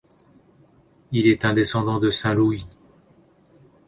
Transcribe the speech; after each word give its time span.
Il 1.11 1.27
est 1.27 1.45
un 1.45 1.53
descendant 1.53 1.99
de 1.99 2.09
Saint 2.09 2.33
Louis. 2.33 2.65